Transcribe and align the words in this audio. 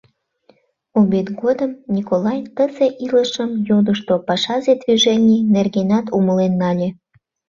Обед 0.99 1.27
годым 1.41 1.71
Николай 1.95 2.39
тысе 2.55 2.87
илышым 3.05 3.51
йодышто, 3.69 4.13
пашазе 4.27 4.73
движений 4.83 5.41
нергенат 5.53 6.05
умылен 6.17 6.53
нале. 6.61 6.89